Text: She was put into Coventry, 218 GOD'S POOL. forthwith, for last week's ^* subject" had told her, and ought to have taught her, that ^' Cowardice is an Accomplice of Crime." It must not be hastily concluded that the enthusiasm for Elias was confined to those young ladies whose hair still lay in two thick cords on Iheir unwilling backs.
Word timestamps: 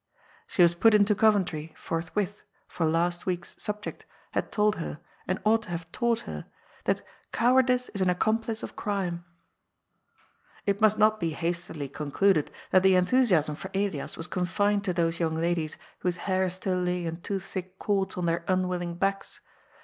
She 0.47 0.63
was 0.63 0.73
put 0.73 0.95
into 0.95 1.13
Coventry, 1.13 1.73
218 1.75 1.75
GOD'S 1.75 1.85
POOL. 1.85 1.87
forthwith, 2.01 2.45
for 2.67 2.85
last 2.87 3.27
week's 3.27 3.53
^* 3.55 3.59
subject" 3.59 4.07
had 4.31 4.51
told 4.51 4.77
her, 4.77 4.99
and 5.27 5.39
ought 5.45 5.61
to 5.65 5.69
have 5.69 5.91
taught 5.91 6.21
her, 6.21 6.47
that 6.85 6.97
^' 7.01 7.01
Cowardice 7.31 7.87
is 7.89 8.01
an 8.01 8.09
Accomplice 8.09 8.63
of 8.63 8.75
Crime." 8.75 9.23
It 10.65 10.81
must 10.81 10.97
not 10.97 11.19
be 11.19 11.33
hastily 11.33 11.87
concluded 11.87 12.49
that 12.71 12.81
the 12.81 12.95
enthusiasm 12.95 13.53
for 13.53 13.69
Elias 13.75 14.17
was 14.17 14.25
confined 14.25 14.83
to 14.85 14.93
those 14.93 15.19
young 15.19 15.35
ladies 15.35 15.77
whose 15.99 16.17
hair 16.25 16.49
still 16.49 16.81
lay 16.81 17.05
in 17.05 17.21
two 17.21 17.39
thick 17.39 17.77
cords 17.77 18.17
on 18.17 18.25
Iheir 18.25 18.43
unwilling 18.47 18.95
backs. 18.95 19.39